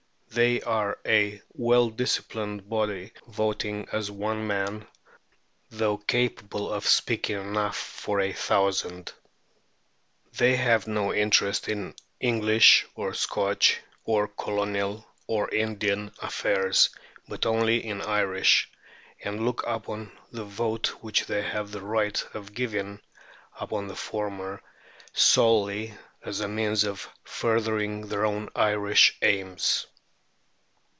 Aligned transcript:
They 0.33 0.61
are 0.61 0.97
a 1.05 1.41
well 1.51 1.89
disciplined 1.89 2.69
body, 2.69 3.11
voting 3.27 3.89
as 3.91 4.09
one 4.09 4.47
man, 4.47 4.87
though 5.69 5.97
capable 5.97 6.71
of 6.71 6.87
speaking 6.87 7.35
enough 7.37 7.75
for 7.75 8.21
a 8.21 8.31
thousand. 8.31 9.11
They 10.37 10.55
have 10.55 10.87
no 10.87 11.13
interest 11.13 11.67
in 11.67 11.95
English 12.21 12.85
or 12.95 13.13
Scotch 13.13 13.81
or 14.05 14.29
colonial 14.29 15.05
or 15.27 15.49
Indian 15.49 16.13
affairs, 16.21 16.91
but 17.27 17.45
only 17.45 17.85
in 17.85 18.01
Irish, 18.01 18.71
and 19.21 19.43
look 19.45 19.61
upon 19.67 20.17
the 20.31 20.45
vote 20.45 20.87
which 21.01 21.25
they 21.25 21.41
have 21.41 21.71
the 21.71 21.81
right 21.81 22.25
of 22.33 22.53
giving 22.53 23.01
upon 23.59 23.89
the 23.89 23.97
former 23.97 24.63
solely 25.11 25.93
as 26.23 26.39
a 26.39 26.47
means 26.47 26.85
of 26.85 27.09
furthering 27.25 28.07
their 28.07 28.25
own 28.25 28.47
Irish 28.55 29.17
aims. 29.21 29.87